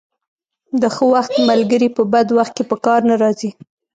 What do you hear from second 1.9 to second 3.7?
په بد وخت کې په کار نه راځي.